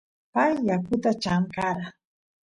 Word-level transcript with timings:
pay 0.33 0.53
yakuta 0.67 1.11
chamkara 1.21 1.85